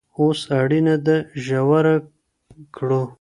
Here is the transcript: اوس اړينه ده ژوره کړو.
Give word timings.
اوس 0.19 0.39
اړينه 0.59 0.95
ده 1.05 1.17
ژوره 1.45 1.95
کړو. 2.75 3.01